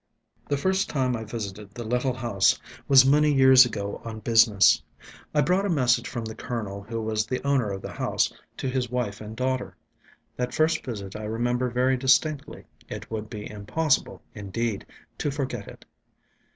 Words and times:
The 0.49 0.57
first 0.57 0.89
time 0.89 1.15
I 1.15 1.23
visited 1.23 1.75
the 1.75 1.83
little 1.83 2.13
house 2.15 2.59
was 2.87 3.05
many 3.05 3.31
years 3.31 3.65
ago 3.67 4.01
on 4.03 4.21
business. 4.21 4.81
I 5.31 5.41
brought 5.41 5.63
a 5.67 5.69
message 5.69 6.09
from 6.09 6.25
the 6.25 6.33
Colonel 6.33 6.81
who 6.81 6.99
was 7.03 7.27
the 7.27 7.39
owner 7.45 7.69
of 7.71 7.83
the 7.83 7.91
house 7.93 8.33
to 8.57 8.67
his 8.67 8.89
wife 8.89 9.21
and 9.21 9.35
daughter. 9.35 9.77
That 10.37 10.55
first 10.55 10.83
visit 10.83 11.15
I 11.15 11.25
remember 11.25 11.69
very 11.69 11.97
distinctly. 11.97 12.63
It 12.89 13.11
would 13.11 13.29
be 13.29 13.47
impossible, 13.47 14.23
indeed, 14.33 14.87
to 15.19 15.29
forget 15.29 15.67
it. 15.67 15.85